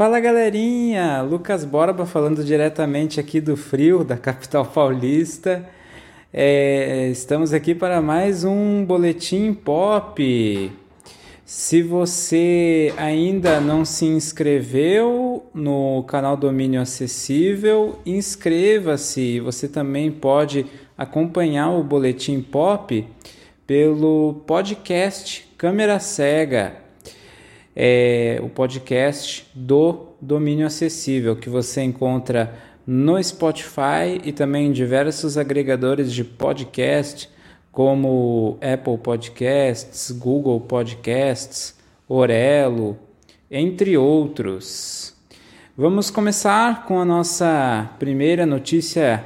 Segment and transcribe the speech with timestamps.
[0.00, 5.68] Fala galerinha, Lucas Borba falando diretamente aqui do frio da capital paulista.
[6.32, 10.72] É, estamos aqui para mais um boletim pop.
[11.44, 19.38] Se você ainda não se inscreveu no canal Domínio Acessível, inscreva-se.
[19.40, 20.64] Você também pode
[20.96, 23.06] acompanhar o boletim pop
[23.66, 26.88] pelo podcast Câmera Cega
[27.74, 32.54] é o podcast do Domínio Acessível, que você encontra
[32.86, 37.28] no Spotify e também em diversos agregadores de podcast,
[37.70, 41.76] como Apple Podcasts, Google Podcasts,
[42.08, 42.98] Orelo,
[43.50, 45.14] entre outros.
[45.76, 49.24] Vamos começar com a nossa primeira notícia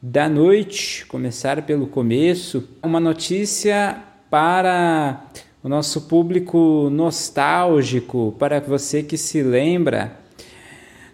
[0.00, 2.68] da noite, começar pelo começo.
[2.82, 3.98] Uma notícia
[4.30, 5.26] para
[5.62, 10.16] o nosso público nostálgico, para você que se lembra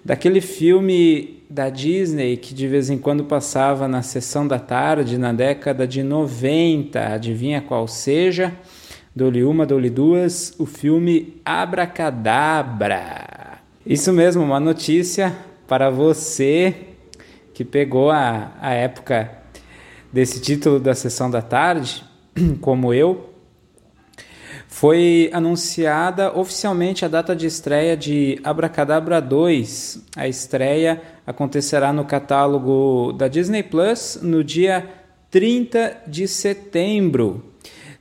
[0.04, 5.32] daquele filme da Disney que de vez em quando passava na sessão da tarde na
[5.32, 8.54] década de 90, adivinha qual seja?
[9.14, 13.16] Dou-lhe uma, dou-lhe duas, o filme Abracadabra.
[13.84, 15.34] Isso mesmo, uma notícia
[15.66, 16.74] para você
[17.52, 19.30] que pegou a, a época
[20.12, 22.04] desse título da sessão da tarde,
[22.60, 23.35] como eu.
[24.78, 30.02] Foi anunciada oficialmente a data de estreia de Abracadabra 2.
[30.14, 34.86] A estreia acontecerá no catálogo da Disney Plus no dia
[35.30, 37.42] 30 de setembro.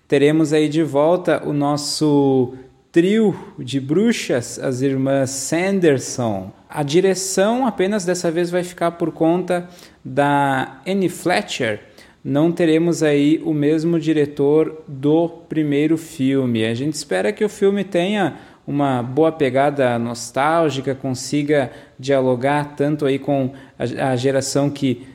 [0.05, 2.55] Teremos aí de volta o nosso
[2.91, 6.51] trio de bruxas, as irmãs Sanderson.
[6.69, 9.69] A direção apenas dessa vez vai ficar por conta
[10.03, 11.94] da Annie Fletcher
[12.25, 16.65] não teremos aí o mesmo diretor do primeiro filme.
[16.65, 23.19] A gente espera que o filme tenha uma boa pegada nostálgica, consiga dialogar tanto aí
[23.19, 25.05] com a, geração que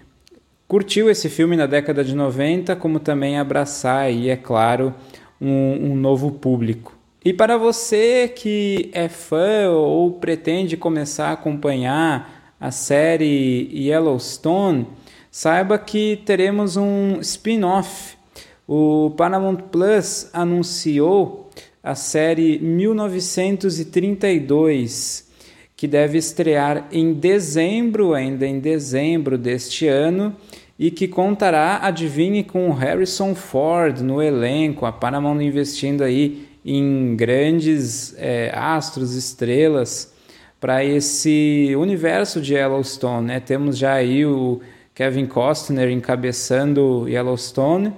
[0.69, 4.95] curtiu esse filme na década de 90, como também abraçar aí, é claro,
[5.41, 6.97] um, um novo público.
[7.25, 14.87] E para você que é fã ou pretende começar a acompanhar a série Yellowstone,
[15.31, 18.19] Saiba que teremos um spin-off.
[18.67, 21.49] O Paramount Plus anunciou
[21.83, 25.31] a série 1932,
[25.77, 30.35] que deve estrear em dezembro, ainda em dezembro deste ano,
[30.77, 38.17] e que contará, adivinhe, com Harrison Ford no elenco, a Paramount investindo aí em grandes
[38.19, 40.13] é, astros, estrelas
[40.61, 43.29] para esse universo de Yellowstone.
[43.29, 43.39] Né?
[43.41, 44.61] Temos já aí o
[44.95, 47.93] Kevin Costner encabeçando Yellowstone.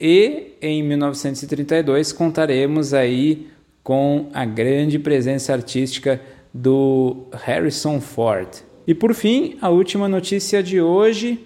[0.00, 3.48] E em 1932 contaremos aí
[3.82, 6.20] com a grande presença artística
[6.52, 8.48] do Harrison Ford.
[8.86, 11.44] E por fim, a última notícia de hoje,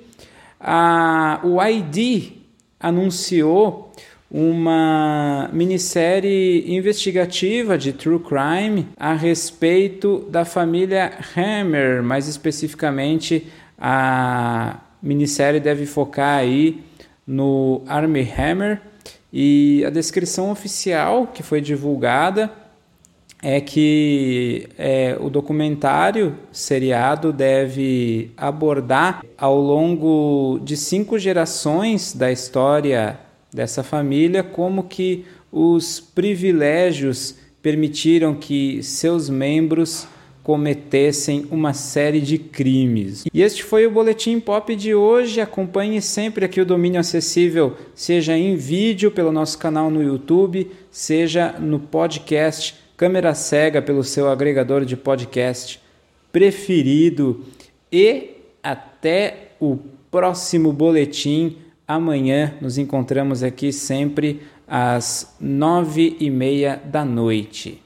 [0.61, 2.33] a, o ID
[2.81, 3.93] anunciou
[4.31, 13.47] uma minissérie investigativa de true crime a respeito da família Hammer, mais especificamente
[13.79, 16.83] a minissérie deve focar aí
[17.27, 18.81] no Army Hammer
[19.33, 22.51] e a descrição oficial que foi divulgada
[23.41, 33.19] é que é, o documentário seriado deve abordar ao longo de cinco gerações da história
[33.53, 40.09] dessa família como que os privilégios permitiram que seus membros
[40.49, 43.27] cometessem uma série de crimes.
[43.35, 45.43] E este foi o boletim pop de hoje.
[45.43, 51.53] Acompanhe sempre aqui o domínio acessível, seja em vídeo pelo nosso canal no YouTube, seja
[51.61, 55.79] no podcast Câmera Cega pelo seu agregador de podcast
[56.33, 57.45] preferido.
[57.93, 58.31] E
[58.63, 59.77] até o
[60.11, 61.59] próximo boletim.
[61.87, 67.83] Amanhã nos encontramos aqui sempre às nove e meia da noite.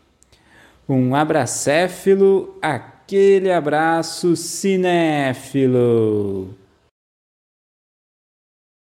[0.89, 5.83] Um abracéfilo, aquele abraço cinéfilo.